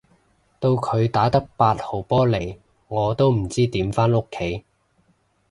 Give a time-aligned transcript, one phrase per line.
[0.59, 2.57] 到佢打得八號波嚟
[3.15, 4.63] 都唔知點返屋企